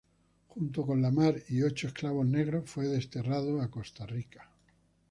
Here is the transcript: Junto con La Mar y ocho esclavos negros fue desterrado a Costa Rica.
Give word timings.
Junto 0.47 0.83
con 0.83 0.99
La 0.99 1.11
Mar 1.11 1.35
y 1.49 1.61
ocho 1.61 1.85
esclavos 1.85 2.25
negros 2.25 2.67
fue 2.67 2.87
desterrado 2.87 3.61
a 3.61 3.69
Costa 3.69 4.03
Rica. 4.07 4.49